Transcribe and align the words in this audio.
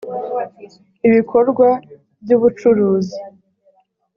ibikorwa 1.07 1.67
by 2.23 2.31
ubucuruzi 2.35 3.17